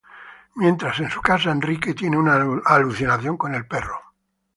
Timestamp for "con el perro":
3.37-4.01